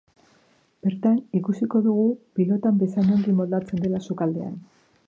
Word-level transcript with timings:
Bertan 0.87 1.19
ikusiko 1.41 1.83
dugu 1.89 2.07
pilotan 2.41 2.81
bezain 2.81 3.13
ongi 3.19 3.39
moldatzen 3.43 3.87
dela 3.87 4.07
sukaldean. 4.09 4.63